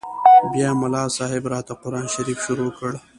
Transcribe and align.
بيا 0.51 0.69
ملا 0.81 1.03
صاحب 1.17 1.43
راته 1.53 1.73
قران 1.81 2.05
شريف 2.13 2.37
شروع 2.45 2.71
کړ. 2.77 2.91